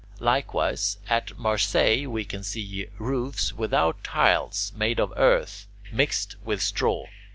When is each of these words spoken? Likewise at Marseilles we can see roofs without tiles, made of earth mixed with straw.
Likewise 0.19 0.97
at 1.09 1.37
Marseilles 1.37 2.07
we 2.07 2.25
can 2.25 2.41
see 2.41 2.87
roofs 2.97 3.53
without 3.53 4.03
tiles, 4.03 4.73
made 4.75 4.99
of 4.99 5.13
earth 5.15 5.67
mixed 5.91 6.37
with 6.43 6.59
straw. 6.59 7.05